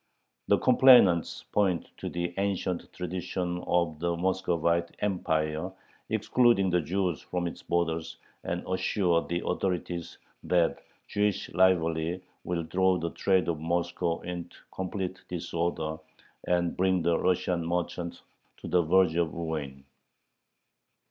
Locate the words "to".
1.97-2.09, 18.57-18.67